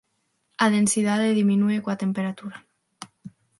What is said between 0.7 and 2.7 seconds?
densidade diminúe coa temperatura.